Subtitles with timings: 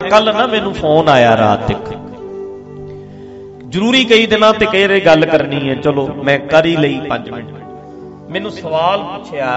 [0.00, 1.88] ਕੱਲ ਨਾ ਮੈਨੂੰ ਫੋਨ ਆਇਆ ਰਾਤ ਤੱਕ।
[3.68, 7.30] ਜ਼ਰੂਰੀ ਕਈ ਦਿਨਾਂ ਤੇ ਕਹਿ ਰਹੇ ਗੱਲ ਕਰਨੀ ਹੈ, ਚਲੋ ਮੈਂ ਕਰ ਹੀ ਲਈ 5
[7.30, 7.48] ਮਿੰਟ।
[8.30, 9.56] ਮੈਨੂੰ ਸਵਾਲ ਪੁੱਛਿਆ,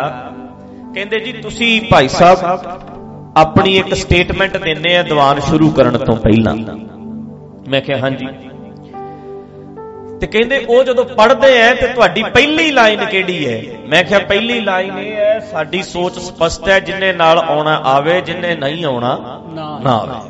[0.93, 2.39] ਕਹਿੰਦੇ ਜੀ ਤੁਸੀਂ ਭਾਈ ਸਾਹਿਬ
[3.37, 6.55] ਆਪਣੀ ਇੱਕ ਸਟੇਟਮੈਂਟ ਦਿੰਨੇ ਆ ਦੀਵਾਨ ਸ਼ੁਰੂ ਕਰਨ ਤੋਂ ਪਹਿਲਾਂ।
[7.69, 8.27] ਮੈਂ ਕਿਹਾ, ਹਾਂਜੀ।
[10.21, 14.59] ਤੇ ਕਹਿੰਦੇ ਉਹ ਜਦੋਂ ਪੜ੍ਹਦੇ ਐ ਤੇ ਤੁਹਾਡੀ ਪਹਿਲੀ ਲਾਈਨ ਕਿਹੜੀ ਹੈ ਮੈਂ ਕਿਹਾ ਪਹਿਲੀ
[14.59, 19.17] ਲਾਈਨ ਇਹ ਹੈ ਸਾਡੀ ਸੋਚ ਸਪਸ਼ਟ ਹੈ ਜਿੰਨੇ ਨਾਲ ਆਉਣਾ ਆਵੇ ਜਿੰਨੇ ਨਹੀਂ ਆਉਣਾ
[19.83, 20.29] ਨਾ ਆਵੇ।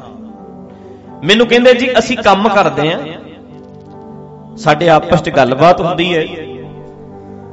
[1.27, 2.99] ਮੈਨੂੰ ਕਹਿੰਦੇ ਜੀ ਅਸੀਂ ਕੰਮ ਕਰਦੇ ਆਂ।
[4.57, 6.23] ਸਾਡੇ ਆਪਸ 'ਚ ਗੱਲਬਾਤ ਹੁੰਦੀ ਹੈ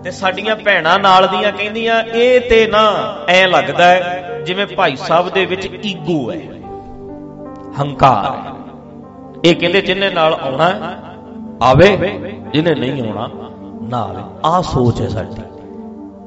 [0.05, 2.85] ਤੇ ਸਾਡੀਆਂ ਭੈਣਾਂ ਨਾਲ ਦੀਆਂ ਕਹਿੰਦੀਆਂ ਇਹ ਤੇ ਨਾ
[3.29, 6.41] ਐ ਲੱਗਦਾ ਹੈ ਜਿਵੇਂ ਭਾਈ ਸਾਹਿਬ ਦੇ ਵਿੱਚ ਈਗੋ ਹੈ
[7.81, 8.53] ਹੰਕਾਰ
[9.45, 10.69] ਇਹ ਕਹਿੰਦੇ ਜਿੰਨੇ ਨਾਲ ਆਉਣਾ
[11.63, 11.97] ਆਵੇ,
[12.53, 13.29] ਜਿਹਨੇ ਨਹੀਂ ਆਉਣਾ,
[13.89, 15.43] ਨਾ ਆਵੇ। ਆਹ ਸੋਚ ਹੈ ਸਾਡੀ।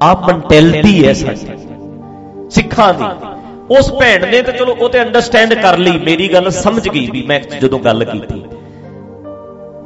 [0.02, 1.46] ਆਹ ਮੈਂਟੈਲਿਟੀ ਹੈ ਸਾਡੀ।
[2.50, 3.04] ਸਿੱਖਾਂ ਦੀ।
[3.70, 7.22] ਉਸ ਭੈਣ ਨੇ ਤੇ ਚਲੋ ਉਹ ਤੇ ਅੰਡਰਸਟੈਂਡ ਕਰ ਲਈ, ਮੇਰੀ ਗੱਲ ਸਮਝ ਗਈ ਵੀ
[7.22, 8.42] ਮੈਂ ਜਦੋਂ ਗੱਲ ਕੀਤੀ।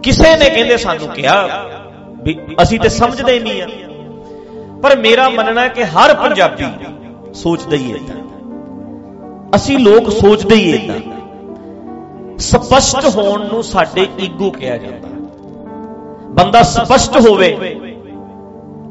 [0.02, 1.48] ਕਿਸੇ ਨੇ ਕਹਿੰਦੇ ਸਾਨੂੰ ਕਿਹਾ
[2.22, 3.66] ਵੀ ਅਸੀਂ ਤੇ ਸਮਝਦੇ ਨਹੀਂ ਆ।
[4.82, 6.64] ਪਰ ਮੇਰਾ ਮੰਨਣਾ ਕਿ ਹਰ ਪੰਜਾਬੀ
[7.34, 8.16] ਸੋਚਦਾ ਹੀ ਇਦਾਂ
[9.56, 11.00] ਅਸੀਂ ਲੋਕ ਸੋਚਦੇ ਹੀ ਇਦਾਂ
[12.38, 15.08] ਸਪਸ਼ਟ ਹੋਣ ਨੂੰ ਸਾਡੇ ਈਗੋ ਕਿਹਾ ਜਾਂਦਾ।
[16.36, 17.50] ਬੰਦਾ ਸਪਸ਼ਟ ਹੋਵੇ,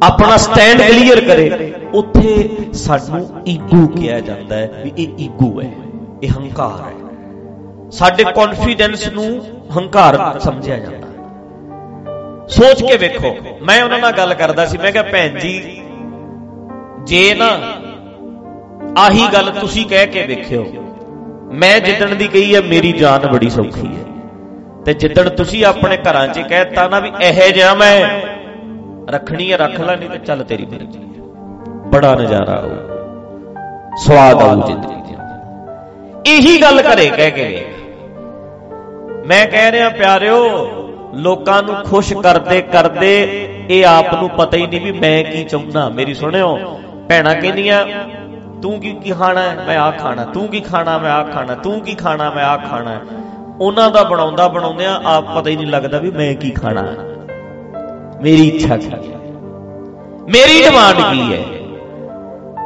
[0.04, 5.72] ਆਪਣਾ ਸਟੈਂਡ ਕਲੀਅਰ ਕਰੇ, ਉੱਥੇ ਸਾਨੂੰ ਈਗੋ ਕਿਹਾ ਜਾਂਦਾ ਹੈ ਵੀ ਇਹ ਈਗੋ ਹੈ,
[6.24, 6.94] ਇਹ ਹੰਕਾਰ ਹੈ।
[7.92, 9.28] ਸਾਡੇ ਕੌਨਫੀਡੈਂਸ ਨੂੰ
[9.78, 11.08] ਹੰਕਾਰ ਸਮਝਿਆ ਜਾਂਦਾ
[12.50, 15.82] ਸੋਚ ਕੇ ਵੇਖੋ, ਮੈਂ ਉਹਨਾਂ ਨਾਲ ਗੱਲ ਕਰਦਾ ਸੀ, ਮੈਂ ਕਿਹਾ ਭੈਣ ਜੀ,
[17.04, 17.50] ਜੇ ਨਾ
[18.98, 20.66] ਆਹੀ ਗੱਲ ਤੁਸੀਂ ਕਹਿ ਕੇ ਵੇਖਿਓ,
[21.54, 24.04] ਮੈਂ ਜਿੱਦਣ ਦੀ ਕਹੀ ਹੈ, ਮੇਰੀ ਜਾਨ ਬੜੀ ਸੌਖੀ ਹੈ।
[24.86, 27.94] ਤੇ ਜਿੱਦਣ ਤੁਸੀਂ ਆਪਣੇ ਘਰਾਂ 'ਚ ਕਹਿਤਾ ਨਾ ਵੀ ਇਹ ਜਿਹਾ ਮੈਂ,
[29.10, 31.00] ਰੱਖਣੀ ਹੈ ਰੱਖ ਲੈ, ਨਹੀਂ ਤੇ ਚੱਲ ਤੇਰੀ ਮਰਜ਼ੀ
[31.92, 32.70] ਬੜਾ ਨਜ਼ਾਰਾ ਆਊ।
[33.98, 37.66] ਸਵਾਦ ਆਊ ਜ਼ਿੰਦਗੀ ਦੇ। ਇਹੀ ਗੱਲ ਕਰੇ ਕਹਿ ਕੇ
[39.28, 40.40] ਮੈਂ ਕਹਿ ਰਿਹਾ, ਪਿਆਰਿਓ,
[41.16, 43.12] ਲੋਕਾਂ ਨੂੰ ਖੁਸ਼ ਕਰਦੇ ਕਰਦੇ
[43.70, 46.58] ਇਹ ਆਪ ਨੂੰ ਪਤਾ ਹੀ ਨਹੀਂ ਵੀ ਮੈਂ ਕੀ ਚਾਹੁੰਦਾ। ਮੇਰੀ ਸੁਣਿਓ,
[47.10, 47.86] ਭੈਣਾ ਕਹਿੰਦੀਆਂ,
[48.62, 49.56] ਤੂੰ ਕੀ ਕੀ ਖਾਣਾ ਹੈ?
[49.68, 53.00] ਮੈਂ ਆ ਖਾਣਾ, ਤੂੰ ਕੀ ਖਾਣਾ, ਮੈਂ ਆ ਖਾਣਾ, ਤੂੰ ਕੀ ਖਾਣਾ, ਮੈਂ ਆ ਖਾਣਾ
[53.62, 56.84] ਉਹਨਾਂ ਦਾ ਬਣਾਉਂਦਾ ਬਣਾਉਂਦਿਆਂ ਆਪ ਪਤਾ ਹੀ ਨਹੀਂ ਲੱਗਦਾ ਵੀ ਮੈਂ ਕੀ ਖਾਣਾ
[58.22, 59.00] ਮੇਰੀ ਇੱਛਾ ਕੀ ਹੈ?
[60.30, 61.44] ਮੇਰੀ ਡਿਮਾਂਡ ਕੀ ਹੈ?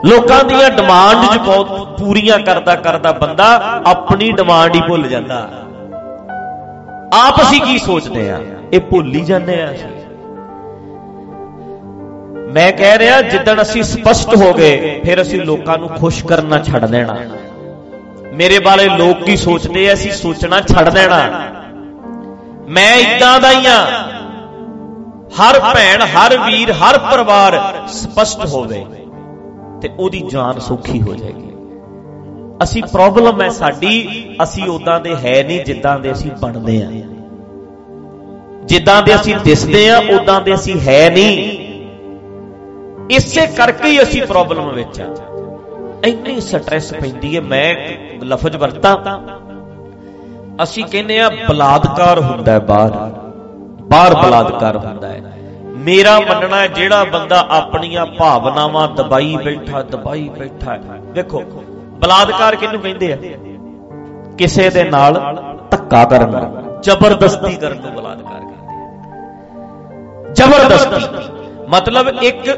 [0.05, 3.45] ਲੋਕਾਂ ਦੀਆਂ ਡਿਮਾਂਡ ਚ ਬਹੁਤ ਪੂਰੀਆਂ ਕਰਦਾ ਕਰਦਾ ਬੰਦਾ
[3.85, 5.50] ਆਪਣੀ ਡਿਮਾਂਡ ਹੀ ਭੁੱਲ ਜਾਂਦਾ।
[7.13, 8.39] ਆਪ ਅਸੀਂ ਕੀ ਸੋਚਦੇ ਆ
[8.73, 9.88] ਇਹ ਭੁੱਲ ਹੀ ਜਾਂਦੇ ਆ ਅਸੀਂ।
[12.53, 16.85] ਮੈਂ ਕਹਿ ਰਿਹਾ, ਜਿੱਦਣ ਅਸੀਂ ਸਪਸ਼ਟ ਹੋ ਗਏ, ਫਿਰ ਅਸੀਂ ਲੋਕਾਂ ਨੂੰ ਖੁਸ਼ ਕਰਨਾ ਛੱਡ
[16.85, 17.16] ਦੇਣਾ।
[18.39, 21.17] ਮੇਰੇ ਬਾਰੇ ਲੋਕ ਕੀ ਸੋਚਦੇ ਐ ਅਸੀਂ ਸੋਚਣਾ ਛੱਡ ਦੇਣਾ।
[22.69, 23.77] ਮੈਂ ਇਦਾਂ ਦਾ ਹੀ ਆ
[25.39, 27.59] ਹਰ ਭੈਣ, ਹਰ ਵੀਰ, ਹਰ ਪਰਿਵਾਰ
[27.94, 28.83] ਸਪਸ਼ਟ ਹੋਵੇ
[29.81, 31.47] ਤੇ ਉਹਦੀ ਜਾਨ ਸੌਖੀ ਹੋ ਜਾਏਗੀ।
[32.63, 33.94] ਅਸੀਂ ਪ੍ਰੋਬਲਮ ਹੈ ਸਾਡੀ,
[34.44, 36.89] ਅਸੀਂ ਉਦਾਂ ਦੇ ਹੈ ਨਹੀਂ ਜਿੱਦਾਂ ਦੇ ਅਸੀਂ ਬਣਦੇ ਆ
[38.66, 41.57] ਜਿੱਦਾਂ ਦੇ ਅਸੀਂ ਦਿਸਦੇ ਆ ਉਦਾਂ ਦੇ ਅਸੀਂ ਹੈ ਨਹੀਂ।
[43.11, 45.13] ਇਸੇ ਕਰਕੇ ਹੀ ਅਸੀਂ ਪ੍ਰੋਬਲਮ ਵਿੱਚ ਆ
[46.06, 47.73] ਇੰਨੀ ਸਟ੍ਰੈਸ ਪੈਂਦੀ ਹੈ। ਮੈਂ
[48.24, 48.96] ਲਫ਼ਜ਼ ਵਰਤਾਂ।
[50.63, 52.91] ਅਸੀਂ ਕਹਿੰਦੇ ਆ ਬਲਾਦਕਾਰ ਹੁੰਦਾ ਹੈ ਬਾਹਰ।
[53.84, 55.22] ਬਾਹਰ ਬਲਾਦਕਾਰ ਹੁੰਦਾ ਹੈ।
[55.78, 61.41] ਮੇਰਾ ਮੰਨਣਾ ਹੈ, ਜਿਹੜਾ ਬੰਦਾ ਆਪਣੀਆਂ ਭਾਵਨਾਵਾਂ ਦਬਾਈ ਬੈਠਾ ਦਬਾਈ ਬੈਠਾ ਵੇਖੋ
[62.02, 63.18] ਬਲਾਦਕਾਰ ਕਿਹਨੂੰ ਕਹਿੰਦੇ ਆ?
[64.38, 65.13] ਕਿਸੇ ਦੇ ਨਾਲ
[65.72, 66.51] ਧੱਕਾ ਕਰਨਾ
[66.84, 72.51] ਜ਼ਬਰਦਸਤੀ ਕਰਨ ਨੂੰ ਬਲਾਦਕਾਰ ਕਹਿੰਦੇ ਆ। ਜ਼ਬਰਦਸਤੀ। ਮਤਲਬ ਇੱਕ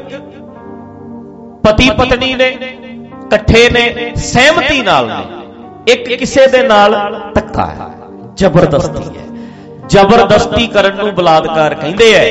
[1.62, 5.41] ਪਤੀ ਪਤਨੀ ਨੇ, ਇਕੱਠੇ ਨੇ, ਸਹਿਮਤੀ ਨਾਲ ਨੇ।
[5.88, 6.92] ਇੱਕ ਕਿਸੇ ਦੇ ਨਾਲ
[7.34, 7.88] ਧੱਕਾ ਹੈ,
[8.36, 9.24] ਜ਼ਬਰਦਸਤੀ ਹੈ।
[9.88, 12.24] ਜ਼ਬਰਦਸਤੀ ਕਰਨ ਨੂੰ ਬਲਾਦਕਾਰ ਕਹਿੰਦੇ ਐ।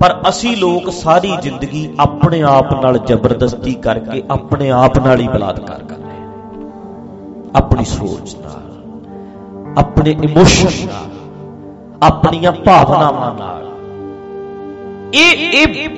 [0.00, 5.82] ਪਰ ਅਸੀਂ ਲੋਕ ਸਾਰੀ ਜ਼ਿੰਦਗੀ ਆਪਣੇ ਆਪ ਨਾਲ ਜ਼ਬਰਦਸਤੀ ਕਰਕੇ ਆਪਣੇ ਆਪ ਨਾਲ ਹੀ ਬਲਾਦਕਾਰ
[5.82, 6.30] ਕਰਦੇ ਹਾਂ।
[7.54, 11.10] ਆਪਣੀ ਸੋਚ ਨਾਲ, ਆਪਣੇ ਇਮੋਸ਼ਨ ਨਾਲ,
[12.02, 13.70] ਆਪਣੀਆਂ ਭਾਵਨਾਵਾਂ ਨਾਲ।
[15.14, 15.88] ਇਹ ਇਹ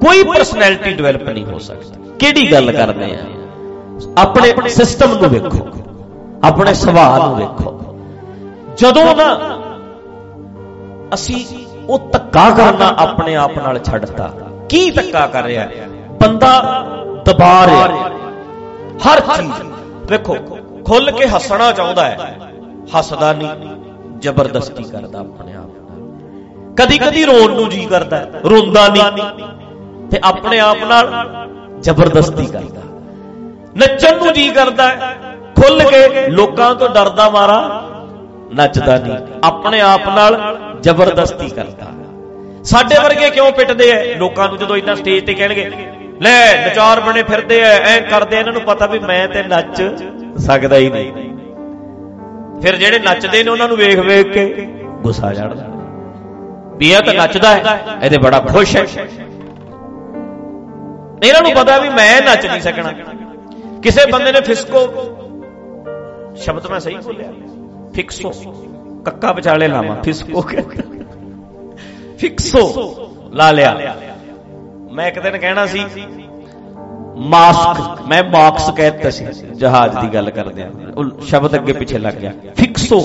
[0.00, 3.24] ਕੋਈ ਪਰਸਨੈਲਿਟੀ ਡਿਵੈਲਪ ਨਹੀਂ ਹੋ ਸਕਦੀ। ਕਿਹੜੀ ਗੱਲ ਕਰਦੇ ਆ?
[4.18, 5.66] ਆਪਣੇ ਸਿਸਟਮ ਨੂੰ ਵੇਖੋ,
[6.44, 7.70] ਆਪਣੇ ਸੁਭਾਅ ਨੂੰ ਵੇਖੋ।
[8.76, 9.28] ਜਦੋਂ ਨਾ
[11.14, 11.44] ਅਸੀਂ
[11.88, 14.30] ਉਹ ਧੱਕਾ ਕਰਨਾ ਆਪਣੇ ਆਪ ਨਾਲ ਛੱਡਤਾ,
[14.68, 15.66] ਕੀ ਧੱਕਾ ਕਰ ਰਿਹਾ?
[16.20, 16.52] ਬੰਦਾ
[17.24, 18.08] ਦਬਾ ਰਿਹਾ।
[19.04, 19.62] ਹਰ ਚੀਜ਼।
[20.10, 20.36] ਵੇਖੋ
[20.86, 22.38] ਖੁੱਲ ਕੇ ਹੱਸਣਾ ਚਾਹੁੰਦਾ ਹੈ,
[22.98, 23.74] ਹੱਸਦਾ ਨਹੀਂ,
[24.18, 30.58] ਜ਼ਬਰਦਸਤੀ ਕਰਦਾ ਆਪਣੇ ਆਪ ਨਾਲ। ਕਦੀ ਕਦੀ ਰੋਣ ਨੂੰ ਜੀ ਕਰਦਾ, ਰੋਂਦਾ ਨਹੀਂ, ਤੇ ਆਪਣੇ
[30.60, 31.06] ਆਪ ਨਾਲ
[31.80, 32.80] ਜ਼ਬਰਦਸਤੀ ਕਰਦਾ।
[33.76, 34.88] ਨੱਚਣ ਨੂੰ ਜੀ ਕਰਦਾ
[35.56, 37.58] ਖੁੱਲ ਕੇ ਲੋਕਾਂ ਤੋਂ ਡਰਦਾ ਮਾਰਾ
[38.54, 40.38] ਨੱਚਦਾ ਨਹੀਂ। ਆਪਣੇ ਆਪ ਨਾਲ
[40.80, 41.86] ਜ਼ਬਰਦਸਤੀ ਕਰਦਾ।
[42.64, 44.14] ਸਾਡੇ ਵਰਗੇ ਕਿਉਂ ਪਿੱਟਦੇ ਐ?
[44.14, 45.64] ਲੋਕਾਂ ਨੂੰ ਜਦੋਂ ਇਦਾਂ ਸਟੇਜ ਤੇ ਕਹਿਣਗੇ,
[46.22, 49.82] ਲੈ, ਨਚਾਰ ਬਣੇ ਫਿਰਦੇ ਐ ਐ ਕਰਦੇ ਇਹਨਾਂ ਨੂੰ ਪਤਾ ਵੀ ਮੈਂ ਤੇ ਨੱਚ
[50.38, 51.12] ਸਕਦਾ ਹੀ ਨਹੀਂ।
[52.62, 54.44] ਫਿਰ ਜਿਹੜੇ ਨੱਚਦੇ ਨੇ, ਉਹਨਾਂ ਨੂੰ ਵੇਖ ਵੇਖ ਕੇ
[55.02, 55.64] ਗੁੱਸਾ ਚੜਦਾ
[56.78, 58.86] ਵੀ ਇਹ ਤਾਂ ਨੱਚਦਾ ਹੈ, ਇਹਦੇ ਬੜਾ ਖੁਸ਼ ਹੈ।
[61.24, 62.92] ਇਹਨਾਂ ਨੂੰ ਪਤਾ ਵੀ ਮੈਂ ਨੱਚ ਨਹੀਂ ਸਕਣਾ।
[63.84, 64.80] ਕਿਸੇ ਬੰਦੇ ਨੇ ਫਿਸਕੋ।
[66.36, 67.32] ਸ਼ਬਦ ਮੈਂ ਸਹੀ ਬੋਲਿਆ।
[67.94, 68.30] ਫਿਕਸੋ।
[69.04, 70.42] ਕੱਕਾ ਵਿਚਾਲੇ ਲਾਵਾਂ, ਫਿਸਕੋ।
[72.18, 72.62] ਫਿਕਸੋ।
[73.32, 73.96] ਲਾ ਲਿਆ।
[74.92, 75.84] ਮੈਂ ਇੱਕ ਦਿਨ ਕਹਿਣਾ ਸੀ,
[77.16, 79.24] ਮਾਸਕ। ਮੈਂ ਬਾਕਸ ਕਹਿਤਾ ਸੀ,
[79.56, 83.00] ਜਹਾਜ਼ ਦੀ ਗੱਲ ਕਰਦੇ ਆ। ਉਹ ਸ਼ਬਦ ਅੱਗੇ ਪਿੱਛੇ ਲੱਗ ਗਿਆ। ਫਿਕਸੋ।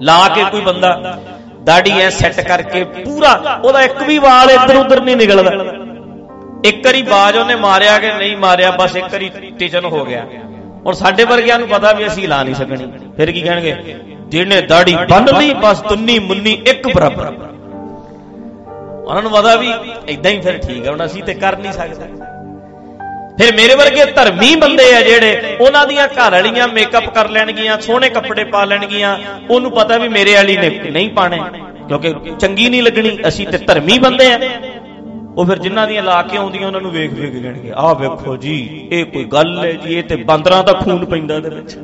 [0.00, 1.20] ਲਾ ਕੇ ਕੋਈ ਬੰਦਾ
[1.64, 5.77] ਦਾੜੀ ਐ ਸੈੱਟ ਕਰਕੇ ਪੂਰਾ, ਉਹਦਾ ਇੱਕ ਵੀ ਵਾਲ ਇੱਧਰ ਉੱਧਰ ਨਹੀਂ ਨਿਕਲਦਾ।
[6.64, 10.26] ਇੱਕ ਵਾਰੀ ਬਾਜ ਉਹਨੇ ਮਾਰਿਆ ਕਿ ਨਹੀਂ ਮਾਰਿਆ, ਬਸ ਇੱਕ ਵਾਰੀ ਟਿਚਨ ਹੋ ਗਿਆ।
[10.86, 13.74] ਔਰ ਸਾਡੇ ਵਰਗਿਆਂ ਨੂੰ ਪਤਾ ਵੀ ਅਸੀਂ ਲਾ ਨਹੀਂ ਸਕਣੀ। ਫਿਰ ਕੀ ਕਹਿਣਗੇ?
[14.28, 17.26] ਜਿਹਨੇ ਦਾੜੀ ਬੰਨ ਲਈ, ਬਸ ਤੁੰਨੀ ਮੁੰਨੀ ਇੱਕ ਬਰਾਬਰ।
[19.06, 19.72] ਉਹਨਾਂ ਨੂੰ ਪਤਾ ਵੀ
[20.08, 22.06] ਇਦਾਂ ਹੀ ਫਿਰ ਠੀਕ ਹੈ, ਹੁਣ ਅਸੀਂ ਤੇ ਕਰ ਨਹੀਂ ਸਕਦੇ।
[23.38, 28.08] ਫਿਰ ਮੇਰੇ ਵਰਗੇ ਧਰਮੀ ਬੰਦੇ ਆ ਜਿਹੜੇ ਉਹਨਾਂ ਦੀਆਂ ਘਰ ਵਾਲੀਆਂ ਮੇਕਅਪ ਕਰ ਲੈਣਗੀਆਂ, ਸੋਹਣੇ
[28.08, 29.16] ਕੱਪੜੇ ਪਾ ਲੈਣਗੀਆਂ,
[29.50, 31.38] ਉਹਨੂੰ ਪਤਾ ਵੀ ਮੇਰੇ ਵਾਲੀ ਨੇ ਨਹੀਂ ਪਾਣੇ,
[31.88, 34.38] ਕਿਉਂਕਿ ਚੰਗੀ ਨਹੀਂ ਲੱਗਣੀ। ਅਸੀਂ ਤੇ ਧਰਮੀ ਬੰਦੇ ਆ।
[35.38, 38.88] ਉਹ ਫਿਰ ਜਿਨ੍ਹਾਂ ਦੀਆਂ ਲਾ ਕੇ ਆਉਂਦੀਆਂ, ਉਹਨਾਂ ਨੂੰ ਵੇਖ ਵੇਖ ਕਹਿਣਗੇ, ਆਹ ਵੇਖੋ ਜੀ,
[38.92, 41.76] ਇਹ ਕੋਈ ਗੱਲ ਹੈ ਜੀ, ਇਹ ਤੇ ਬਾਂਦਰਾਂ ਦਾ ਖੂਨ ਪੈਂਦਾ ਇਹਦੇ ਵਿੱਚ।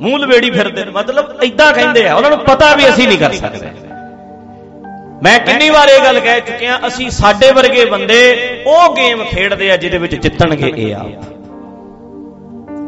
[0.00, 3.32] ਮੂੰਹ ਲਵੇੜੀ ਫਿਰਦੇ ਨੇ, ਮਤਲਬ ਐਦਾਂ ਕਹਿੰਦੇ ਆ, ਉਹਨਾਂ ਨੂੰ ਪਤਾ ਵੀ ਅਸੀਂ ਨਹੀਂ ਕਰ
[3.32, 3.70] ਸਕਦੇ।
[5.22, 8.18] ਮੈਂ ਕਿੰਨੀ ਵਾਰ ਇਹ ਗੱਲ ਕਹਿ ਚੁੱਕਿਆ, ਅਸੀਂ ਸਾਡੇ ਵਰਗੇ ਬੰਦੇ
[8.66, 11.06] ਉਹ ਗੇਮ ਖੇਡਦੇ ਆ ਜਿਹਦੇ ਵਿੱਚ ਜਿੱਤਣਗੇ ਇਹ ਆਪ।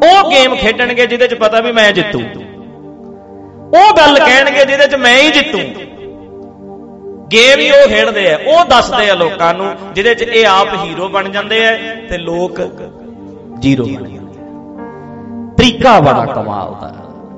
[0.03, 2.21] ਉਹ ਗੇਮ ਖੇਡਣਗੇ ਜਿਹਦੇ 'ਚ ਪਤਾ ਵੀ ਮੈਂ ਜਿੱਤੂ।
[3.75, 5.59] ਉਹ ਗੱਲ ਕਹਿਣਗੇ ਜਿਹਦੇ 'ਚ ਮੈਂ ਹੀ ਜਿੱਤੂ।
[7.31, 11.07] ਗੇਮ ਹੀ ਉਹ ਖੇਡਦੇ ਆ, ਉਹ ਦੱਸਦੇ ਆ ਲੋਕਾਂ ਨੂੰ, ਜਿਹਦੇ 'ਚ ਇਹ ਆਪ ਹੀਰੋ
[11.09, 11.71] ਬਣ ਜਾਂਦੇ ਆ
[12.09, 12.61] ਤੇ ਲੋਕ
[13.59, 16.91] ਜ਼ੀਰੋ ਬਣ ਜਾਂਦੇ ਆ। ਤਰੀਕਾ ਬੜਾ ਕਮਾਲ ਦਾ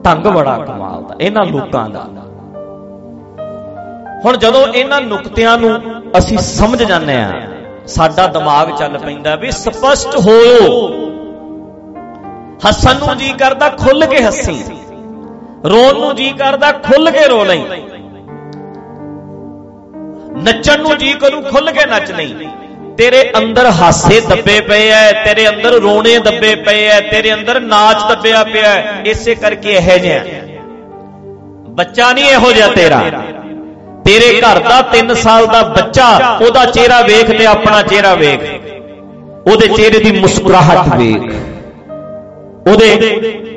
[0.06, 2.06] ਢੰਗ ਬੜਾ ਕਮਾਲ ਦਾ, ਇਹਨਾਂ ਲੋਕਾਂ ਦਾ।
[4.26, 5.80] ਹੁਣ ਜਦੋਂ ਇਹਨਾਂ ਨੁਕਤਿਆਂ ਨੂੰ
[6.18, 7.32] ਅਸੀਂ ਸਮਝ ਜਾਂਦੇ ਆ,
[7.88, 10.88] ਸਾਡਾ ਦਿਮਾਗ ਚੱਲ ਪੈਂਦਾ ਵੀ ਸਪਸ਼ਟ ਹੋਇਓ
[12.68, 14.64] ਹੱਸਣ ਨੂੰ ਜੀ ਕਰਦਾ ਖੁੱਲ ਕੇ ਹੱਸੀ,
[15.66, 17.64] ਰੋਣ ਨੂੰ ਜੀ ਕਰਦਾ ਖੁੱਲ ਕੇ ਰੋ ਲਈ।
[20.44, 22.48] ਨੱਚਣ ਨੂੰ ਜੀ ਕਰੂ ਖੁੱਲ ਕੇ ਨੱਚ ਨਹੀਂ।
[22.98, 27.98] ਤੇਰੇ ਅੰਦਰ ਹਾਸੇ ਦੱਬੇ ਪਏ ਐ, ਤੇਰੇ ਅੰਦਰ ਰੋਣੇ ਦੱਬੇ ਪਏ ਐ, ਤੇਰੇ ਅੰਦਰ ਨਾਚ
[28.10, 28.74] ਦੱਬਿਆ ਪਿਆ
[29.06, 30.24] ਇਸੇ ਕਰਕੇ ਇਹ ਜਿਹਾ।
[31.70, 33.02] ਬੱਚਾ ਨਹੀਂ ਇਹੋ ਜਿਹਾ ਤੇਰਾ।
[34.06, 38.40] ਤੇਰੇ ਘਰ ਦਾ 3 ਸਾਲ ਦਾ ਬੱਚਾ, ਉਹਦਾ ਚਿਹਰਾ ਵੇਖ ਤੇ ਆਪਣਾ ਚਿਹਰਾ ਵੇਖ।
[39.48, 41.34] ਉਹਦੇ ਚਿਹਰੇ ਦੀ ਮੁਸਕਰਾਹਟ ਵੇਖ।
[42.68, 42.96] ਉਹਦੇ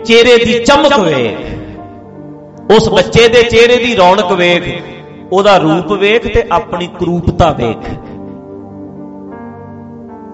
[0.07, 4.63] ਚਿਹਰੇ ਦੀ ਚਮਕ ਵੇਖ। ਉਸ ਬੱਚੇ ਦੇ ਚਿਹਰੇ ਦੀ ਰੌਣਕ ਵੇਖ।
[5.33, 7.89] ਉਹਦਾ ਰੂਪ ਵੇਖ ਤੇ ਆਪਣੀ ਕਰੂਪਤਾ ਵੇਖ।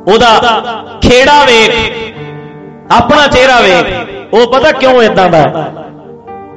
[0.08, 0.30] ਉਹਦਾ
[1.02, 1.72] ਖੇੜਾ ਵੇਖ,
[2.92, 5.42] ਆਪਣਾ ਚਿਹਰਾ ਵੇਖ, ਉਹ ਪਤਾ ਕਿਉਂ ਇਦਾਂ ਦਾ?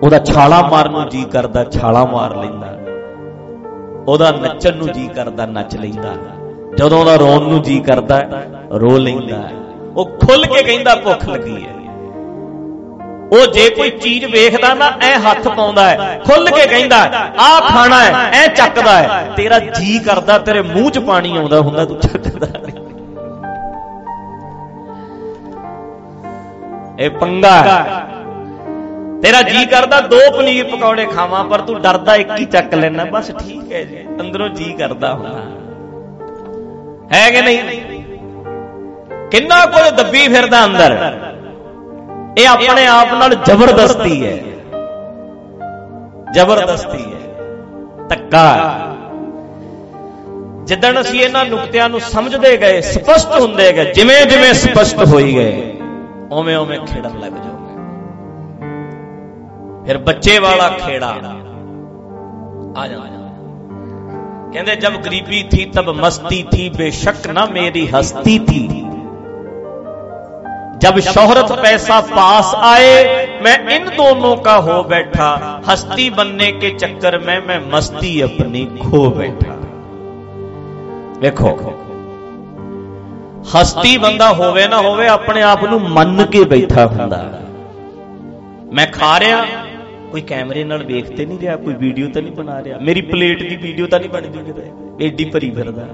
[0.04, 2.74] ਉਹਦਾ ਛਾਲਾ ਮਾਰਨ ਨੂੰ ਜੀ ਕਰਦਾ, ਛਾਲਾ ਮਾਰ ਲੈਂਦਾ।
[4.07, 6.13] ਉਹਦਾ ਨੱਚਣ ਨੂੰ ਜੀ ਕਰਦਾ, ਨੱਚ ਲੈਂਦਾ।
[6.75, 8.22] ਜਦੋਂ ਉਹਦਾ ਰੋਣ ਨੂੰ ਜੀ ਕਰਦਾ,
[8.74, 9.42] ਰੋ ਲੈਂਦਾ।
[9.95, 11.74] ਉਹ ਖੁੱਲ ਕੇ ਕਹਿੰਦਾ, ਭੁੱਖ ਲੱਗੀ ਹੈ।
[13.34, 16.98] ਉਹ ਜੇ ਕੋਈ ਚੀਜ਼ ਵੇਖਦਾ ਨਾ, ਐ ਹੱਥ ਪਾਉਂਦਾ ਹੈ ਖੁੱਲ ਕੇ ਕਹਿੰਦਾ
[17.40, 21.86] ਆਹ ਖਾਣਾ ਹੈ, ਐ ਚੱਕਦਾ ਹੈ। ਤੇਰਾ ਜੀ ਕਰਦਾ, ਤੇਰੇ ਮੂੰਹ 'ਚ ਪਾਣੀ ਆਉਂਦਾ ਹੁੰਦਾ,
[21.86, 22.48] ਤੂੰ ਚੱਕਦਾ
[27.00, 28.04] ਇਹ ਪੰਗਾ ਹੈ।
[29.22, 33.32] ਤੇਰਾ ਜੀ ਕਰਦਾ, ਦੋ ਪਨੀਰ ਪਕੌੜੇ ਖਾਵਾਂ, ਪਰ ਤੂੰ ਡਰਦਾ ਇੱਕ ਹੀ ਚੱਕ ਲੈਣਾ, ਬਸ
[33.40, 35.42] ਠੀਕ ਹੈ ਜੀ, ਅੰਦਰੋਂ ਜੀ ਕਰਦਾ ਹੁੰਦਾ।
[37.14, 37.82] ਹੈ ਕਿ ਨਹੀਂ?
[39.32, 40.94] ਕਿੰਨਾ ਕੁਝ ਦੱਬੀ ਫਿਰਦਾ ਅੰਦਰ।
[42.38, 44.35] ਇਹ ਆਪਣੇ ਆਪ ਨਾਲ ਜ਼ਬਰਦਸਤੀ ਹੈ।
[46.33, 48.44] ਜ਼ਬਰਦਸਤੀ ਹੈ। ਤੱਕਾ
[50.66, 55.73] ਜਿੱਦਣ ਅਸੀਂ ਇਹਨਾਂ ਨੁਕਤਿਆਂ ਨੂੰ ਸਮਝਦੇ ਗਏ, ਸਪਸ਼ਟ ਹੁੰਦੇ ਗਏ ਜਿਵੇਂ ਜਿਵੇਂ ਸਪਸ਼ਟ ਹੋਈ ਗਏ
[56.31, 57.76] ਓਵੇਂ ਓਵੇਂ ਖੇੜਨ ਲੱਗ ਜਾਓਗੇ
[59.85, 63.16] ਫਿਰ ਬੱਚੇ ਵਾਲਾ ਖੇੜਾ ਆ ਜਾਂਦਾ।
[64.54, 68.87] ਕਹਿੰਦੇ ਜਦ ਗਰੀਬੀ ਥੀ, ਤਬ ਮਸਤੀ ਥੀ, ਬੇਸ਼ੱਕ ਨਾ ਮੇਰੀ ਹਸਤੀ ਥੀ।
[70.79, 72.94] जब शोहरत पैसा पास आए
[73.43, 75.29] मैं इन दोनों का हो बैठा
[75.69, 79.58] हस्ती बनने के चक्कर में मैं मस्ती अपनी खो बैठा
[81.20, 81.51] ਵੇਖੋ
[83.55, 87.22] ਹਸਤੀ ਬੰਦਾ ਹੋਵੇ ਨਾ ਹੋਵੇ ਆਪਣੇ ਆਪ ਨੂੰ ਮੰਨ ਕੇ ਬੈਠਾ ਹੁੰਦਾ
[88.72, 89.44] ਮੈਂ ਖਾ ਰਿਹਾ
[90.13, 93.56] ਕੋਈ ਕੈਮਰੇ ਨਾਲ ਵੇਖਤੇ ਨਹੀਂ ਰਿਹਾ ਕੋਈ ਵੀਡੀਓ ਤਾਂ ਨਹੀਂ ਬਣਾ ਰਿਹਾ ਮੇਰੀ ਪਲੇਟ ਦੀ
[93.56, 94.70] ਵੀਡੀਓ ਤਾਂ ਨਹੀਂ ਬਣਦੀ ਕਿਤੇ
[95.06, 95.87] ਏਡੀ ਭਰੀ ਫਿਰਦਾ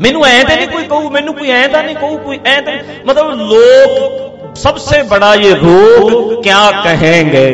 [0.00, 2.72] ਮੈਨੂੰ ਐ ਤਾਂ ਨਹੀਂ ਕੋਈ ਕਹੂ ਮੈਨੂੰ ਕੋਈ ਐ ਤਾਂ ਨਹੀਂ ਕਹੂ ਕੋਈ ਐ ਤਾਂ
[3.06, 4.24] ਮਤਲਬ ਲੋਕ
[4.56, 6.12] सबसे बड़ा ये रोग
[6.42, 7.48] क्या कहेंगे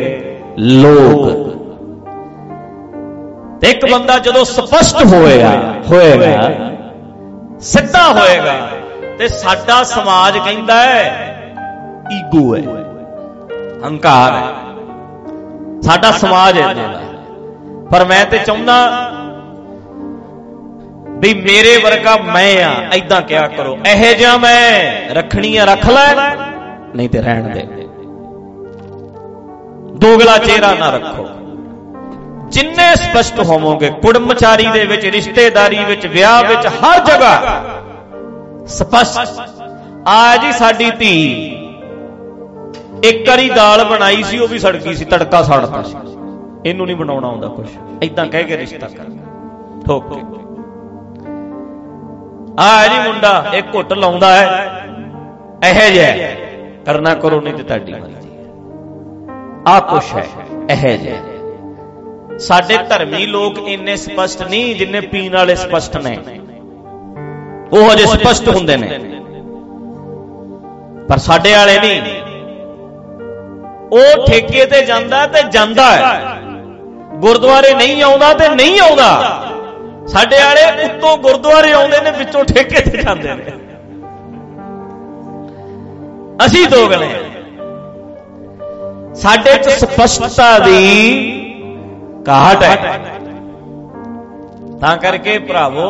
[0.75, 1.25] लोग
[3.61, 5.51] ਤੇ ਇੱਕ ਬੰਦਾ ਜਦੋਂ ਸਪਸ਼ਟ ਹੋਏਗਾ
[5.89, 6.51] ਹੋਏਗਾ
[7.63, 8.55] ਸਿੱਧਾ ਹੋਏਗਾ
[9.19, 11.05] ਤੇ ਸਾਡਾ ਸਮਾਜ ਕਹਿੰਦਾ ਹੈ
[12.13, 12.63] ਈਗੋ ਹੈ
[13.85, 14.47] ਹੰਕਾਰ ਹੈ
[15.83, 16.91] ਸਾਡਾ ਸਮਾਜ ਹੈ ਦਾ
[17.91, 18.77] ਪਰ ਮੈਂ ਤੇ ਚਾਹੁੰਦਾ
[21.18, 23.78] ਵੀ ਮੇਰੇ ਵਰਗਾ ਮੈਂ ਆ ਐਦਾਂ ਕਿਆ ਕਰੋ?
[23.88, 26.36] ਇਹੋ ਜਿਹਾ ਮੈਂ ਰੱਖਣੀ ਆ ਰੱਖ ਲੈ,
[26.96, 27.62] ਨਹੀਂ ਤੇ ਰਹਿਣ ਦੇ।
[29.98, 31.28] ਦੋਗਲਾ ਚਿਹਰਾ ਨਾ ਰੱਖੋ।
[32.50, 37.64] ਜਿੰਨੇ ਸਪਸ਼ਟ ਹੋਵੋਗੇ, ਕੁੜਮਚਾਰੀ ਦੇ ਵਿੱਚ, ਰਿਸ਼ਤੇਦਾਰੀ ਵਿੱਚ, ਵਿਆਹ ਵਿੱਚ, ਹਰ ਜਗ੍ਹਾ
[38.68, 39.52] ਸਪਸ਼ਟ।
[40.08, 41.16] ਆ ਜੀ ਸਾਡੀ ਧੀ,
[43.04, 45.96] ਇੱਕ ਵਾਰੀ ਦਾਲ ਬਣਾਈ ਸੀ, ਉਹ ਵੀ ਸੜਕੀ ਸੀ, ਤੜਕਾ ਸੜਦਾ ਸੀ।
[46.66, 47.68] ਇਹਨੂੰ ਨਹੀਂ ਬਣਾਉਣਾ ਆਉਂਦਾ ਕੁਝ
[48.04, 49.04] ਐਦਾਂ ਕਹਿ ਕੇ ਰਿਸ਼ਤਾ ਕਰ।
[49.86, 50.47] ਠੋਕ ਕੇ।
[52.60, 54.86] ਆ ਜੀ ਮੁੰਡਾ, ਇਹ ਘੁੱਟ ਲਾਉਂਦਾ ਹੈ।
[55.70, 56.30] ਇਹ ਜਿਹਾ
[56.86, 58.44] ਕਰਨਾ ਕਰੋ, ਨਹੀਂ ਤੇ ਤੁਹਾਡੀ ਮਰਜ਼ੀ ਹੈ।
[59.68, 60.26] ਆ ਕੁਛ ਹੈ,
[60.70, 66.18] ਇਹ ਜਿਹਾ ਸਾਡੇ ਧਰਮੀ ਲੋਕ ਇੰਨੇ ਸਪਸ਼ਟ ਨਹੀਂ ਜਿੰਨੇ ਪੀਣ ਵਾਲੇ ਸਪਸ਼ਟ ਨੇ।
[67.74, 69.00] ਉਹ ਹਜੇ ਸਪਸ਼ਟ ਹੁੰਦੇ ਨੇ।
[71.10, 72.02] ਪਰ ਸਾਡੇ ਵਾਲੇ ਨਹੀਂ।
[73.92, 76.22] ਉਹ ਠੇਕੇ ਤੇ ਜਾਂਦਾ ਤੇ ਜਾਂਦਾ ਹੈ।
[77.16, 79.44] ਗੁਰਦੁਆਰੇ ਨਹੀਂ ਆਉਂਦਾ ਤੇ ਨਹੀਂ ਆਉਂਦਾ।
[80.08, 83.52] ਸਾਡੇ ਵਾਲੇ ਉੱਤੋਂ ਗੁਰਦੁਆਰੇ ਆਉਂਦੇ ਨੇ ਵਿੱਚੋਂ ਠੇਕੇ ਤੇ ਜਾਂਦੇ ਨੇ।
[86.46, 87.10] ਅਸੀਂ ਦੋਗਲੇ
[89.16, 90.82] ਸਾਡੇ ਚ ਸਪਸ਼ਟਤਾ ਦੀ
[92.26, 93.00] ਕਾਹਟ ਹੈ।
[94.82, 95.90] ਤਾਂ ਕਰਕੇ ਭਰਾਵੋ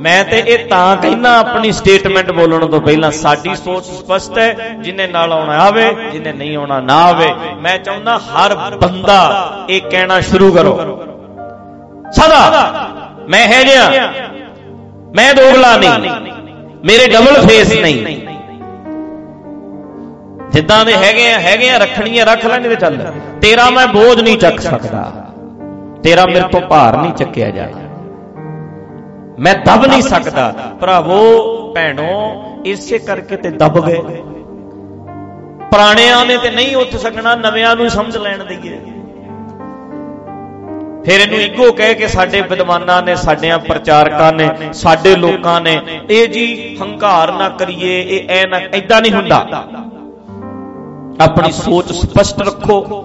[0.00, 5.06] ਮੈਂ ਤੇ ਇਹ ਤਾਂ ਕਹਿਣਾ ਆਪਣੀ ਸਟੇਟਮੈਂਟ ਬੋਲਣ ਤੋਂ ਪਹਿਲਾਂ ਸਾਡੀ ਸੋਚ ਸਪਸ਼ਟ ਹੈ ਜਿਨੇ
[5.06, 7.28] ਨਾਲ ਆਉਣਾ ਆਵੇ ਜਿਨੇ ਨਹੀਂ ਆਉਣਾ ਨਾ ਆਵੇ।
[7.60, 9.18] ਮੈਂ ਚਾਹੁੰਦਾ ਹਰ ਬੰਦਾ
[9.70, 10.74] ਇਹ ਕਹਿਣਾ ਸ਼ੁਰੂ ਕਰੋ।
[12.12, 12.88] ਸਦਾ
[13.28, 14.12] ਮੈਂ ਹੈ ਜਿਆ
[15.16, 16.10] ਮੈਂ ਦੋਗਲਾ ਨਹੀਂ।
[16.84, 18.18] ਮੇਰੇ ਡਬਲ ਫੇਸ ਨਹੀਂ।
[20.52, 22.96] ਜਿੱਦਾਂ ਦੇ ਹੈਗੇ ਆ ਹੈਗੇ ਆ, ਰੱਖਣੀਆਂ ਰੱਖ ਲੈਣੇ ਤੇ ਚੱਲ।
[23.42, 25.02] ਤੇਰਾ ਮੈਂ ਬੋਝ ਨਹੀਂ ਚੱਕ ਸਕਦਾ।
[26.02, 27.86] ਤੇਰਾ ਮੇਰੇ ਤੋਂ ਭਾਰ ਨਹੀਂ ਚੱਕਿਆ ਜਾਣਾ
[29.38, 31.20] ਮੈਂ ਦਬ ਨਹੀਂ ਸਕਦਾ। ਭਰਾਵੋ,
[31.74, 32.12] ਭੈਣੋ,
[32.66, 34.00] ਇਸੇ ਕਰਕੇ ਤੇ ਦਬ ਗਏ।
[35.70, 38.78] ਪੁਰਾਣਿਆਂ ਨੇ ਤੇ ਨਹੀਂ ਉੱਠ ਸਕਣਾ, ਨਵਿਆਂ ਨੂੰ ਸਮਝ ਲੈਣ ਦਈਏ।
[41.04, 46.28] ਫਿਰ ਇਹਨੂੰ ਇੱਕੋ ਕਹਿ ਕੇ ਸਾਡੇ ਵਿਦਵਾਨਾਂ ਨੇ, ਸਾਡਿਆਂ ਪ੍ਰਚਾਰਕਾਂ ਨੇ, ਸਾਡੇ ਲੋਕਾਂ ਨੇ, ਇਹ
[46.28, 49.64] ਜੀ ਹੰਕਾਰ ਨਾ ਕਰੀਏ, ਇਹ ਐ ਨਾ ਐਦਾਂ ਨਹੀਂ ਹੁੰਦਾ।
[51.20, 53.04] ਆਪਣੀ ਸੋਚ ਸਪਸ਼ਟ ਰੱਖੋ।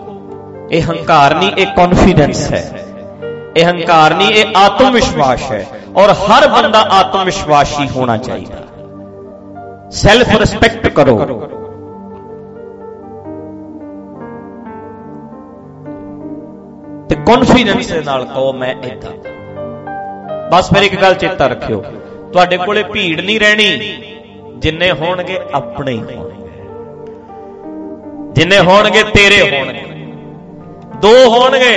[0.71, 2.85] ਇਹ ਹੰਕਾਰ ਨਹੀਂ, ਇਹ ਕੌਨਫੀਡੈਂਸ ਹੈ।
[3.57, 8.57] ਇਹ ਹੰਕਾਰ ਨਹੀਂ, ਇਹ ਆਤਮ ਵਿਸ਼ਵਾਸ ਹੈ। ਔਰ ਹਰ ਬੰਦਾ ਆਤਮ ਵਿਸ਼ਵਾਸੀ ਹੋਣਾ ਚਾਹੀਦਾ।
[9.91, 11.17] ਸੈਲਫ ਰਿਸਪੈਕਟ ਕਰੋ।
[17.13, 19.11] ਤੇ ਕੌਨਫੀਡੈਂਸ ਦੇ ਨਾਲ ਕਹੋ, ਮੈਂ ਇਦਾਂ
[20.51, 21.81] ਬਸ ਫਿਰ ਇੱਕ ਗੱਲ ਚੇਤਾ ਰੱਖਿਓ,
[22.33, 23.67] ਤੁਹਾਡੇ ਕੋਲੇ ਭੀੜ ਨਹੀਂ ਰਹਿਣੀ,
[24.57, 26.47] ਜਿੰਨੇ ਹੋਣਗੇ ਆਪਣੇ ਹੀ ਹੋਣਗੇ।
[28.33, 29.83] ਜਿੰਨੇ ਹੋਣਗੇ ਤੇਰੇ ਹੋਣਗੇ।
[31.01, 31.75] ਦੋ ਹੋਣਗੇ,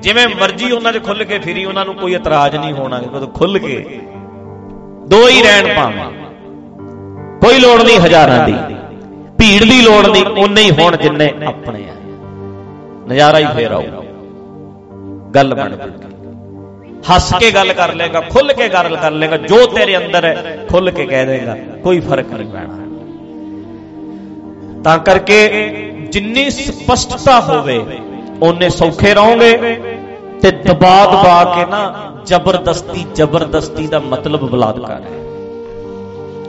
[0.00, 3.58] ਜਿਵੇਂ ਮਰਜ਼ੀ ਉਹਨਾਂ 'ਚ ਖੁੱਲ ਕੇ ਫਿਰੀ, ਉਹਨਾਂ ਨੂੰ ਕੋਈ ਇਤਰਾਜ਼ ਨਹੀਂ ਹੋਣਾ ਜਦੋਂ ਖੁੱਲ
[3.58, 3.78] ਕੇ
[5.08, 6.10] ਦੋ ਹੀ ਰਹਿਣ ਪਾਵਾਂ
[7.40, 8.54] ਕੋਈ ਲੋੜ ਨਹੀਂ ਹਜ਼ਾਰਾਂ ਦੀ।
[9.38, 11.94] ਭੀੜ ਦੀ ਲੋੜ ਨਹੀਂ ਉਨੇ ਹੀ ਹੋਣ ਜਿੰਨੇ ਆਪਣੇ ਆ।
[13.08, 13.99] ਨਜ਼ਾਰਾ ਹੀ ਫੇਰ ਆਊ
[15.34, 16.08] ਗੱਲ ਬਣ ਜੂਗੀ
[17.10, 20.90] ਹੱਸ ਕੇ ਗੱਲ ਕਰ ਲੇਗਾ ਖੁੱਲ ਕੇ ਗੱਲ ਕਰ ਲੇਗਾ ਜੋ ਤੇਰੇ ਅੰਦਰ ਹੈ, ਖੁੱਲ
[20.90, 22.76] ਕੇ ਕਹਿ ਦੇਗਾ ਕੋਈ ਫ਼ਰਕ ਨਹੀਂ ਪੈਣਾ।
[24.84, 25.38] ਤਾਂ ਕਰਕੇ
[26.12, 27.78] ਜਿੰਨੀ ਸਪਸ਼ਟਤਾ ਹੋਵੇ
[28.42, 29.56] ਉਹਨੇ ਸੌਖੇ ਰਹੋਗੇ
[30.42, 31.80] ਤੇ ਦਬਾ ਦਬਾ ਕੇ ਨਾ
[32.26, 35.18] ਜ਼ਬਰਦਸਤੀ ਜ਼ਬਰਦਸਤੀ ਦਾ ਮਤਲਬ ਬਲਾਤਕਾਰ ਹੈ।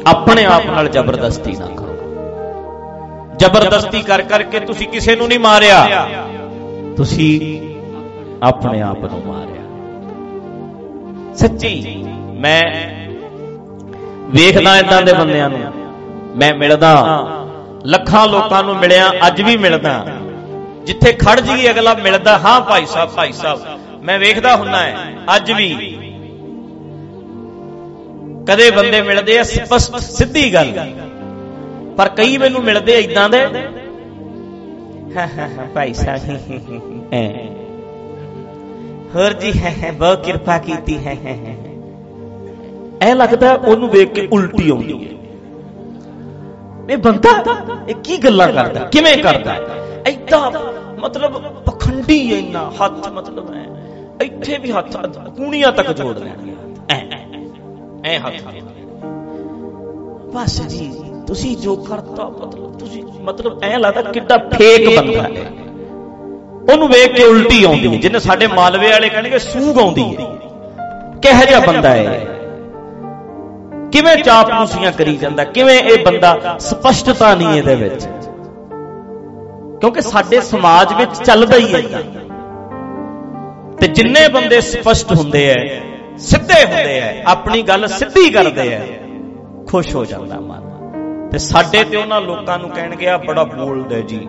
[0.07, 1.97] ਆਪਣੇ ਆਪ ਨਾਲ ਜ਼ਬਰਦਸਤੀ ਨਾ ਕਰੋ।
[3.39, 6.07] ਜ਼ਬਰਦਸਤੀ ਕਰ ਕਰਕੇ ਤੁਸੀਂ ਕਿਸੇ ਨੂੰ ਨਹੀਂ ਮਾਰਿਆ।
[6.97, 7.31] ਤੁਸੀਂ
[8.43, 9.61] ਆਪਣੇ ਆਪ ਨੂੰ ਮਾਰਿਆ।
[11.35, 12.03] ਸੱਚੀ
[12.39, 12.61] ਮੈਂ
[14.31, 15.59] ਵੇਖਦਾ ਇਦਾਂ ਦੇ ਬੰਦਿਆਂ ਨੂੰ।
[16.37, 16.93] ਮੈਂ ਮਿਲਦਾ
[17.85, 19.93] ਲੱਖਾਂ ਲੋਕਾਂ ਨੂੰ ਮਿਲਿਆ ਅੱਜ ਵੀ ਮਿਲਦਾ।
[20.85, 23.59] ਜਿੱਥੇ ਖੜ ਜੀ ਅਗਲਾ ਮਿਲਦਾ ਹਾਂ ਭਾਈ ਸਾਹਿਬ ਭਾਈ ਸਾਹਿਬ
[24.03, 24.95] ਮੈਂ ਵੇਖਦਾ ਹੁੰਨਾ ਹੈ
[25.35, 25.69] ਅੱਜ ਵੀ।
[28.49, 30.73] ਕਦੇ ਬੰਦੇ ਮਿਲਦੇ ਆ ਸਪਸ਼ਟ ਸਿੱਧੀ ਗੱਲ।
[31.97, 33.45] ਪਰ ਕਈ ਮੈਨੂੰ ਮਿਲਦੇ ਇਦਾਂ ਦੇ।
[35.73, 36.21] ਭਾਈ ਸਾਹਿਬ।
[39.15, 41.15] ਹੋਰ ਜੀ ਹੈ ਬਹੁਤ ਕਿਰਪਾ ਕੀਤੀ ਹੈ
[43.01, 45.09] ਐ ਲੱਗਦਾ ਉਹਨੂੰ ਵੇਖ ਕੇ ਉਲਟੀ ਆਉਂਦੀ ਹੈ।
[46.89, 47.31] ਇਹ ਬੰਦਾ
[47.89, 48.79] ਇਹ ਕੀ ਗੱਲਾਂ ਕਰਦਾ?
[48.93, 49.53] ਕਿਵੇਂ ਕਰਦਾ?
[50.07, 50.51] ਐਦਾਂ
[50.99, 53.65] ਮਤਲਬ ਪਖੰਡੀ ਇੰਨਾ, ਹੱਥ ਮਤਲਬ ਹੈ
[54.21, 54.97] ਇੱਥੇ ਵੀ ਹੱਥ,
[55.37, 56.55] ਕੂਣੀਆਂ ਤੱਕ ਜੋੜ ਲੈਣਗੇ
[56.89, 56.99] ਐ
[58.05, 58.43] ਐ ਹੱਥ
[60.35, 60.91] ਬਸ ਜੀ,
[61.27, 65.45] ਤੁਸੀਂ ਜੋ ਕਰਤਾ ਮਤਲਬ, ਤੁਸੀਂ ਮਤਲਬ ਐ ਲੱਗਦਾ ਕਿੱਡਾ ਫੇਕ ਬੰਦਾ ਹੈ।
[66.69, 70.25] ਉਹਨੂੰ ਵੇਖ ਕੇ ਉਲਟੀ ਆਉਂਦੀ ਹੈ। ਜਿੰਨੇ ਸਾਡੇ ਮਾਲਵੇ ਵਾਲੇ ਕਹਿਣਗੇ, ਸੂਗ ਆਉਂਦੀ ਹੈ।
[71.21, 72.19] ਕਿਹੋ ਜਿਹਾ ਬੰਦਾ ਹੈ
[73.91, 75.43] ਕਿਵੇਂ ਚਾਪਲੂਸੀਆਂ ਕਰੀ ਜਾਂਦਾ?
[75.43, 78.05] ਕਿਵੇਂ ਇਹ ਬੰਦਾ ਸਪਸ਼ਟਤਾ ਨਹੀਂ ਇਹਦੇ ਵਿੱਚ?
[79.79, 81.99] ਕਿਉਂਕਿ ਸਾਡੇ ਸਮਾਜ ਵਿੱਚ ਚੱਲਦਾ ਹੀ ਹੈ
[83.81, 85.79] ਤੇ ਜਿੰਨੇ ਬੰਦੇ ਸਪਸ਼ਟ ਹੁੰਦੇ ਐ,
[86.17, 88.79] ਸਿੱਧੇ ਹੁੰਦੇ ਐ, ਆਪਣੀ ਗੱਲ ਸਿੱਧੀ ਕਰਦੇ ਐ,
[89.67, 94.27] ਖੁਸ਼ ਹੋ ਜਾਂਦਾ ਮਨ। ਤੇ ਸਾਡੇ ਤੇ ਉਹਨਾਂ ਲੋਕਾਂ ਨੂੰ ਕਹਿਣਗੇ ਆ ਬੜਾ ਬੋਲਦਾ ਜੀ।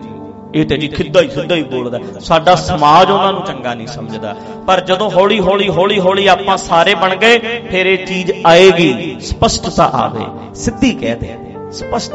[0.55, 4.35] ਇਹ ਤੇ ਜੀ ਖਿੱਦਾ ਹੀ ਸਿੱਧਾ ਹੀ ਬੋਲਦਾ। ਸਾਡਾ ਸਮਾਜ ਉਹਨਾਂ ਨੂੰ ਚੰਗਾ ਨਹੀਂ ਸਮਝਦਾ।
[4.67, 7.39] ਪਰ ਜਦੋਂ ਹੌਲੀ ਹੌਲੀ ਹੌਲੀ ਹੌਲੀ ਆਪਾਂ ਸਾਰੇ ਬਣ ਗਏ,
[7.71, 11.35] ਫਿਰ ਇਹ ਚੀਜ਼ ਆਏਗੀ। ਸਪਸ਼ਟਤਾ ਆਵੇ। ਸਿੱਧੀ ਕਹਿ ਦੇ।
[11.71, 12.13] ਸਪਸ਼ਟ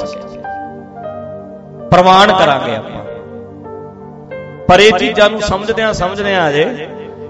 [1.91, 3.05] ਪ੍ਰਮਾਣ ਕਰਾਂਗੇ ਆਪਾਂ।
[4.69, 6.89] ਪਰ ਇਹ ਚੀਜ਼ਾਂ ਨੂੰ ਸਮਝਦਿਆਂ ਸਮਝਦਿਆਂ ਅਜੇ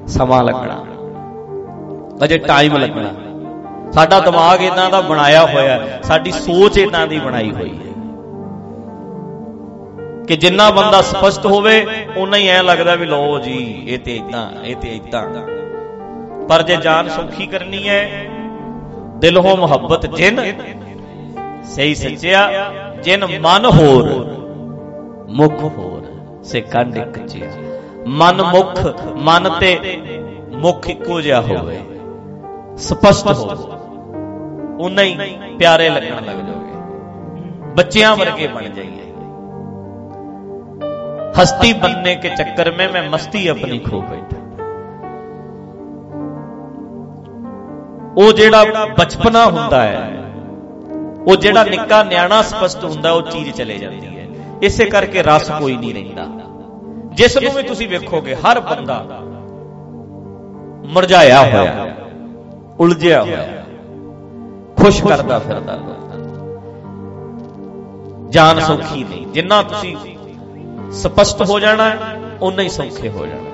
[0.08, 0.84] ਸਮਾਂ ਲੱਗਣਾ।
[2.24, 3.10] ਅਜੇ ਟਾਈਮ ਲੱਗਣਾ।
[3.92, 7.88] ਸਾਡਾ ਦਿਮਾਗ ਇਦਾਂ ਦਾ ਬਣਾਇਆ ਹੋਇਆ ਸਾਡੀ ਸੋਚ ਇਦਾਂ ਦੀ ਬਣਾਈ ਹੋਈ ਹੈ।
[10.28, 11.75] ਕਿ ਜਿੰਨਾ ਬੰਦਾ ਸਪਸ਼ਟ ਹੋਵੇ
[12.16, 13.56] ਉਨਾ ਹੀ ਐ ਲੱਗਦਾ ਵੀ ਲਓ ਜੀ,
[13.88, 15.23] ਇਹ ਤੇ ਇਦਾਂ ਇਹ ਤੇ ਇਦਾਂ
[16.49, 18.00] ਪਰ ਜੇ ਜਾਨ ਸੁਖੀ ਕਰਨੀ ਹੈ,
[19.18, 20.40] ਦਿਲ ਹੋ ਮੁਹੱਬਤ ਜਿਨ,
[21.66, 22.49] ਸਹੀ ਸੱਚਿਆ,
[23.02, 24.08] ਜਿਨ ਮਨ ਹੋਰ,
[25.30, 26.04] ਮੁਖ ਹੋਰ,
[26.44, 27.58] ਸੇ ਕੰਡ ਇੱਕ ਚੀਜ਼।
[28.18, 28.80] ਮਨ ਮੁਖ,
[29.23, 29.76] ਮਨ ਤੇ
[30.56, 31.78] ਮੁਖ ਇੱਕੋ ਜਿਹਾ ਹੋਵੇ,
[32.78, 33.44] ਸਪਸ਼ਟ ਹੋ
[34.80, 39.07] ਉਨਾ ਹੀ ਪਿਆਰੇ ਲੱਗਣ ਲੱਗ ਜਾਓਗੇ। ਬੱਚਿਆਂ ਵਰਗੇ ਬਣ ਜਾਈਏ।
[41.38, 44.41] हस्ती बनने के चक्कर में मैं मस्ती अपनी खो बैठा
[48.17, 50.01] ਉਹ ਜਿਹੜਾ ਬਚਪਨਾ ਹੁੰਦਾ ਹੈ
[51.27, 54.27] ਉਹ ਜਿਹੜਾ ਨਿੱਕਾ ਨਿਆਣਾ ਸਪਸ਼ਟ ਹੁੰਦਾ ਉਹ ਚੀਜ਼ ਚਲੇ ਜਾਂਦੀ ਹੈ
[54.62, 56.27] ਇਸੇ ਕਰਕੇ ਰਸ ਕੋਈ ਨਹੀਂ ਰਹਿੰਦਾ
[57.13, 59.00] ਜਿਸ ਨੂੰ ਵੀ ਤੁਸੀਂ ਵੇਖੋਗੇ ਹਰ ਬੰਦਾ
[60.93, 61.88] ਮਰਜਾਇਆ ਹੋਇਆ
[62.79, 63.63] ਉਲਝਿਆ ਹੋਇਆ
[64.77, 65.79] ਖੁਸ਼ ਕਰਦਾ ਫਿਰਦਾ
[68.29, 69.95] ਜਾਨ ਸੌਖੀ ਨਹੀਂ ਜਿੰਨਾ ਤੁਸੀਂ
[70.92, 73.50] ਸਪਸ਼ਟ ਹੋ ਜਾਣਾ ਹੈ ਉਨਾ ਹੀ ਸੌਖੇ ਹੋ ਜਾਣਾ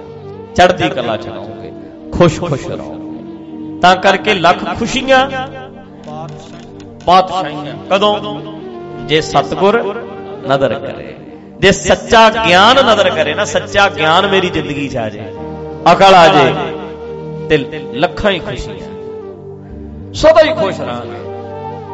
[0.56, 1.72] ਚੜ੍ਹਦੀ ਕਲਾ ਚ ਰਹੋਗੇ,
[2.12, 2.94] ਖੁਸ਼ ਖੁਸ਼ ਰਹੋ
[3.82, 5.28] ਤਾਂ ਕਰਕੇ ਲੱਖ ਖੁਸ਼ੀਆਂ,
[7.06, 8.40] ਬਾਦਸ਼ਾਹੀਆਂ, ਕਦੋਂ?
[9.08, 9.82] ਜੇ ਸਤਗੁਰ
[10.48, 11.14] ਨਦਰ ਕਰੇ,
[11.60, 15.32] ਜੇ ਸੱਚਾ ਗਿਆਨ ਨਦਰ ਕਰੇ ਨਾ, ਸੱਚਾ ਗਿਆਨ ਮੇਰੀ ਜ਼ਿੰਦਗੀ 'ਚ ਆ ਜਾਏ
[15.92, 16.52] ਅਕਲ ਆ ਜਾਏ
[17.48, 17.56] ਤੇ
[17.94, 18.92] ਲੱਖਾਂ ਹੀ ਖੁਸ਼ੀਆਂ।
[20.14, 21.18] ਸਦਾ ਹੀ ਖੁਸ਼ ਰਹਾਂਗੇ,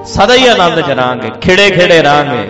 [0.07, 2.49] ਸਦਾ ਹੀ ਆਨੰਦ ਚ ਰਹਾਂਗੇ, ਖਿੜੇ ਖਿੜੇ ਰਹਾਂਗੇ।